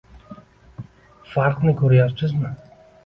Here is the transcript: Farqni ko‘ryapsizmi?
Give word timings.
Farqni 1.33 1.75
ko‘ryapsizmi? 1.83 2.55